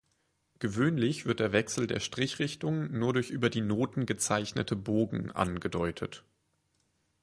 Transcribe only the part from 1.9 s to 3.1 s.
Strich-Richtung